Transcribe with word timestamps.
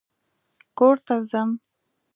کور 0.77 0.95
ته 1.05 1.15
ځم 1.29 1.49